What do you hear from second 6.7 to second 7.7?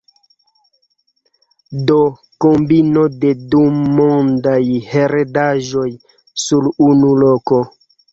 unu loko.